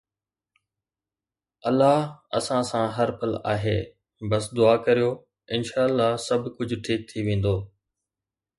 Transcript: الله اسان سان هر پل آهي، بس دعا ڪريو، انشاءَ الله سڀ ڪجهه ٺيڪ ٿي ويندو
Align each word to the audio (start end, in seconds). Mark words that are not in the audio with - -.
الله 1.69 1.97
اسان 2.39 2.63
سان 2.69 2.85
هر 2.97 3.09
پل 3.19 3.31
آهي، 3.53 3.79
بس 4.29 4.43
دعا 4.57 4.75
ڪريو، 4.85 5.09
انشاءَ 5.55 5.85
الله 5.89 6.09
سڀ 6.27 6.41
ڪجهه 6.55 6.81
ٺيڪ 6.85 6.99
ٿي 7.09 7.17
ويندو 7.27 7.55